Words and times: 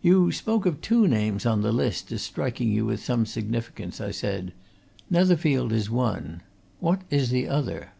"You 0.00 0.32
spoke 0.32 0.64
of 0.64 0.80
two 0.80 1.06
names 1.06 1.44
on 1.44 1.60
the 1.60 1.72
list 1.74 2.10
as 2.10 2.22
striking 2.22 2.70
you 2.72 2.86
with 2.86 3.04
some 3.04 3.26
significance," 3.26 4.00
I 4.00 4.12
said. 4.12 4.54
"Netherfield 5.10 5.74
is 5.74 5.90
one. 5.90 6.40
What 6.80 7.02
is 7.10 7.28
the 7.28 7.48
other?" 7.50 7.90